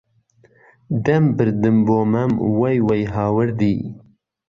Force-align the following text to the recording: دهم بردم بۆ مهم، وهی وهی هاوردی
دهم 1.05 1.23
بردم 1.37 1.77
بۆ 1.85 1.97
مهم، 2.11 2.31
وهی 2.59 2.77
وهی 2.87 3.03
هاوردی 3.13 3.75